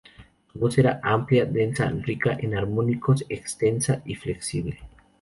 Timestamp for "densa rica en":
1.45-2.55